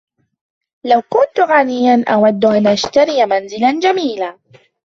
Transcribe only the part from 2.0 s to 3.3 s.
أود أن أشتري